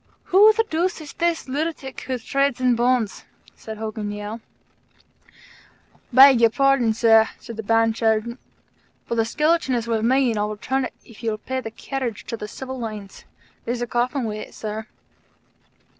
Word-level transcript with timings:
"Who 0.33 0.51
the 0.53 0.65
deuce 0.67 0.99
is 0.99 1.13
this 1.13 1.47
lunatic 1.47 2.01
who 2.07 2.17
trades 2.17 2.59
in 2.59 2.75
bones?" 2.75 3.23
said 3.55 3.77
Hogan 3.77 4.09
Yale. 4.09 4.41
"Beg 6.11 6.41
your 6.41 6.49
pardon, 6.49 6.91
Sir," 6.91 7.29
said 7.39 7.55
the 7.55 7.61
Band 7.61 7.95
Sergeant, 7.95 8.39
"but 9.07 9.13
the 9.13 9.25
skeleton 9.25 9.75
is 9.75 9.85
with 9.85 10.03
me, 10.03 10.31
an' 10.31 10.39
I'll 10.39 10.49
return 10.49 10.85
it 10.85 10.95
if 11.05 11.21
you'll 11.21 11.37
pay 11.37 11.61
the 11.61 11.69
carriage 11.69 12.23
into 12.23 12.35
the 12.35 12.47
Civil 12.47 12.79
Lines. 12.79 13.25
There's 13.65 13.83
a 13.83 13.85
coffin 13.85 14.23
with 14.25 14.37
it, 14.39 14.55
Sir." 14.55 14.87